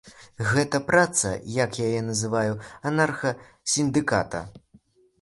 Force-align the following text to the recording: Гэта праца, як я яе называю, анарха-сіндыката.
Гэта 0.53 0.79
праца, 0.87 1.33
як 1.57 1.71
я 1.83 1.87
яе 1.99 2.01
называю, 2.09 2.59
анарха-сіндыката. 2.93 4.47